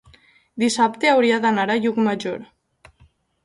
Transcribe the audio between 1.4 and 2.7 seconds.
d'anar a Llucmajor.